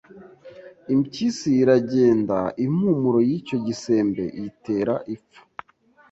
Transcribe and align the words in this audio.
Impyisi 0.93 1.49
iragenda 1.63 2.37
Impumuro 2.65 3.19
y'icyo 3.29 3.57
gisembe 3.65 4.23
iyitera 4.37 4.93
ipfa. 5.15 5.41